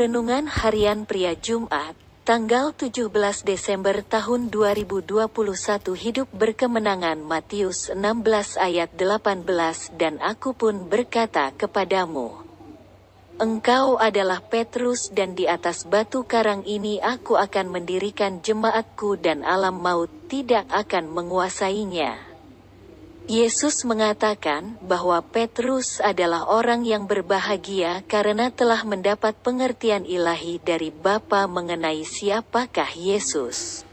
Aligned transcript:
Renungan 0.00 0.48
Harian 0.48 1.04
Pria 1.04 1.36
Jumat, 1.36 1.92
tanggal 2.24 2.72
17 2.72 3.12
Desember 3.44 4.00
tahun 4.00 4.48
2021 4.48 5.28
Hidup 5.92 6.24
berkemenangan 6.32 7.20
Matius 7.20 7.92
16 7.92 8.56
ayat 8.56 8.96
18 8.96 9.44
Dan 10.00 10.16
aku 10.24 10.56
pun 10.56 10.88
berkata 10.88 11.52
kepadamu, 11.52 12.32
Engkau 13.44 14.00
adalah 14.00 14.40
Petrus 14.40 15.12
dan 15.12 15.36
di 15.36 15.44
atas 15.44 15.84
batu 15.84 16.24
karang 16.24 16.64
ini 16.64 16.96
aku 17.04 17.36
akan 17.36 17.68
mendirikan 17.68 18.40
jemaatku 18.40 19.20
dan 19.20 19.44
alam 19.44 19.84
maut 19.84 20.08
tidak 20.32 20.64
akan 20.72 21.12
menguasainya. 21.12 22.29
Yesus 23.30 23.86
mengatakan 23.86 24.74
bahwa 24.82 25.22
Petrus 25.22 26.02
adalah 26.02 26.50
orang 26.50 26.82
yang 26.82 27.06
berbahagia 27.06 28.02
karena 28.10 28.50
telah 28.50 28.82
mendapat 28.82 29.38
pengertian 29.38 30.02
ilahi 30.02 30.58
dari 30.58 30.90
Bapa 30.90 31.46
mengenai 31.46 32.02
siapakah 32.02 32.90
Yesus. 32.90 33.86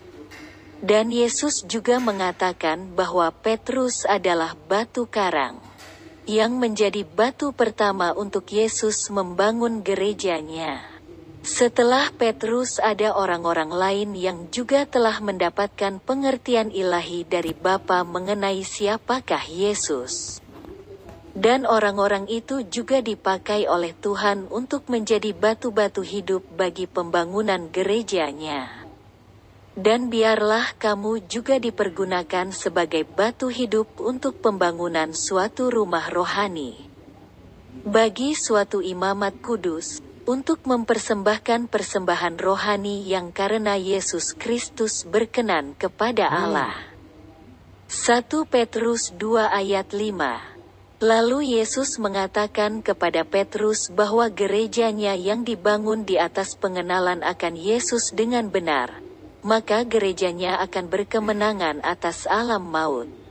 Dan 0.82 1.14
Yesus 1.14 1.62
juga 1.70 2.02
mengatakan 2.02 2.98
bahwa 2.98 3.30
Petrus 3.30 4.10
adalah 4.10 4.58
batu 4.58 5.06
karang 5.06 5.62
yang 6.26 6.58
menjadi 6.58 7.06
batu 7.06 7.54
pertama 7.54 8.18
untuk 8.18 8.50
Yesus 8.50 9.06
membangun 9.14 9.86
gerejanya. 9.86 10.97
Setelah 11.48 12.12
Petrus 12.12 12.76
ada 12.76 13.16
orang-orang 13.16 13.72
lain 13.72 14.10
yang 14.20 14.52
juga 14.52 14.84
telah 14.84 15.24
mendapatkan 15.24 15.96
pengertian 16.04 16.68
ilahi 16.76 17.24
dari 17.24 17.56
Bapa 17.56 18.04
mengenai 18.04 18.68
siapakah 18.68 19.48
Yesus. 19.48 20.44
Dan 21.32 21.64
orang-orang 21.64 22.28
itu 22.28 22.68
juga 22.68 23.00
dipakai 23.00 23.64
oleh 23.64 23.96
Tuhan 23.96 24.52
untuk 24.52 24.92
menjadi 24.92 25.32
batu-batu 25.32 26.04
hidup 26.04 26.44
bagi 26.52 26.84
pembangunan 26.84 27.72
gerejanya. 27.72 28.84
Dan 29.72 30.12
biarlah 30.12 30.76
kamu 30.76 31.32
juga 31.32 31.64
dipergunakan 31.64 32.52
sebagai 32.52 33.08
batu 33.08 33.48
hidup 33.48 34.04
untuk 34.04 34.44
pembangunan 34.44 35.16
suatu 35.16 35.72
rumah 35.72 36.12
rohani. 36.12 36.76
Bagi 37.88 38.36
suatu 38.36 38.84
imamat 38.84 39.40
kudus, 39.40 40.04
untuk 40.28 40.68
mempersembahkan 40.68 41.72
persembahan 41.72 42.36
rohani 42.36 43.08
yang 43.08 43.32
karena 43.32 43.80
Yesus 43.80 44.36
Kristus 44.36 45.08
berkenan 45.08 45.72
kepada 45.80 46.28
Allah. 46.28 46.76
1 47.88 48.28
Petrus 48.52 49.16
2 49.16 49.48
ayat 49.48 49.96
5 49.96 51.00
Lalu 51.00 51.56
Yesus 51.56 51.96
mengatakan 52.02 52.84
kepada 52.84 53.24
Petrus 53.24 53.88
bahwa 53.88 54.28
gerejanya 54.28 55.16
yang 55.16 55.48
dibangun 55.48 56.04
di 56.04 56.20
atas 56.20 56.60
pengenalan 56.60 57.24
akan 57.24 57.54
Yesus 57.56 58.12
dengan 58.12 58.52
benar, 58.52 59.00
maka 59.46 59.88
gerejanya 59.88 60.60
akan 60.60 60.92
berkemenangan 60.92 61.80
atas 61.88 62.28
alam 62.28 62.68
maut. 62.68 63.27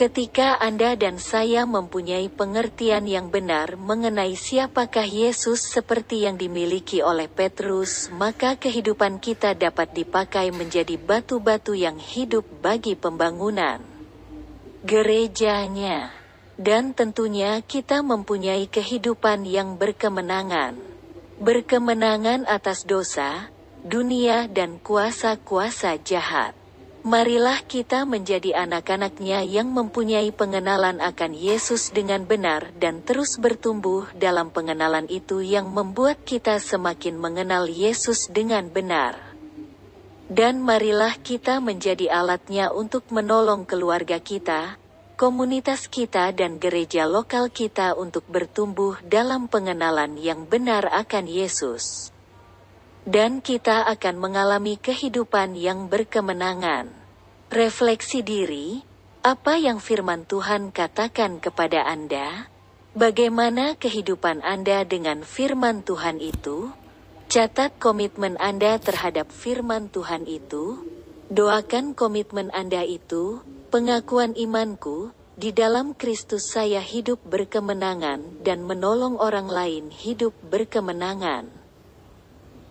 Ketika 0.00 0.56
Anda 0.56 0.96
dan 0.96 1.20
saya 1.20 1.68
mempunyai 1.68 2.32
pengertian 2.32 3.04
yang 3.04 3.28
benar 3.28 3.76
mengenai 3.76 4.32
siapakah 4.32 5.04
Yesus 5.04 5.60
seperti 5.60 6.24
yang 6.24 6.40
dimiliki 6.40 7.04
oleh 7.04 7.28
Petrus, 7.28 8.08
maka 8.08 8.56
kehidupan 8.56 9.20
kita 9.20 9.52
dapat 9.52 9.92
dipakai 9.92 10.56
menjadi 10.56 10.96
batu-batu 10.96 11.76
yang 11.76 12.00
hidup 12.00 12.48
bagi 12.64 12.96
pembangunan 12.96 13.84
gerejanya. 14.88 16.08
Dan 16.56 16.96
tentunya 16.96 17.60
kita 17.60 18.00
mempunyai 18.00 18.72
kehidupan 18.72 19.44
yang 19.44 19.76
berkemenangan. 19.76 20.80
Berkemenangan 21.44 22.48
atas 22.48 22.88
dosa, 22.88 23.52
dunia 23.84 24.48
dan 24.48 24.80
kuasa-kuasa 24.80 26.00
jahat. 26.00 26.59
Marilah 27.00 27.64
kita 27.64 28.04
menjadi 28.04 28.60
anak-anaknya 28.68 29.40
yang 29.48 29.72
mempunyai 29.72 30.28
pengenalan 30.36 31.00
akan 31.00 31.32
Yesus 31.32 31.88
dengan 31.96 32.28
benar 32.28 32.76
dan 32.76 33.00
terus 33.00 33.40
bertumbuh 33.40 34.04
dalam 34.12 34.52
pengenalan 34.52 35.08
itu 35.08 35.40
yang 35.40 35.72
membuat 35.72 36.20
kita 36.28 36.60
semakin 36.60 37.16
mengenal 37.16 37.72
Yesus 37.72 38.28
dengan 38.28 38.68
benar. 38.68 39.16
Dan 40.28 40.60
marilah 40.60 41.16
kita 41.16 41.64
menjadi 41.64 42.12
alatnya 42.12 42.68
untuk 42.68 43.08
menolong 43.08 43.64
keluarga 43.64 44.20
kita, 44.20 44.76
komunitas 45.16 45.88
kita 45.88 46.36
dan 46.36 46.60
gereja 46.60 47.08
lokal 47.08 47.48
kita 47.48 47.96
untuk 47.96 48.28
bertumbuh 48.28 49.00
dalam 49.08 49.48
pengenalan 49.48 50.20
yang 50.20 50.44
benar 50.44 50.84
akan 50.92 51.24
Yesus 51.24 52.12
dan 53.08 53.40
kita 53.40 53.88
akan 53.88 54.16
mengalami 54.20 54.76
kehidupan 54.76 55.56
yang 55.56 55.88
berkemenangan. 55.88 56.92
Refleksi 57.50 58.22
diri, 58.22 58.80
apa 59.20 59.60
yang 59.60 59.84
firman 59.84 60.24
Tuhan 60.24 60.72
katakan 60.72 61.44
kepada 61.44 61.84
Anda? 61.84 62.48
Bagaimana 62.96 63.76
kehidupan 63.76 64.40
Anda 64.40 64.82
dengan 64.88 65.22
firman 65.22 65.84
Tuhan 65.84 66.24
itu? 66.24 66.72
Catat 67.30 67.76
komitmen 67.78 68.40
Anda 68.40 68.80
terhadap 68.82 69.30
firman 69.30 69.92
Tuhan 69.92 70.26
itu. 70.26 70.82
Doakan 71.30 71.94
komitmen 71.94 72.50
Anda 72.50 72.82
itu, 72.82 73.44
pengakuan 73.70 74.34
imanku, 74.34 75.14
di 75.38 75.54
dalam 75.54 75.94
Kristus 75.94 76.50
saya 76.50 76.82
hidup 76.82 77.22
berkemenangan 77.28 78.42
dan 78.42 78.66
menolong 78.66 79.20
orang 79.20 79.46
lain 79.46 79.94
hidup 79.94 80.34
berkemenangan. 80.50 81.59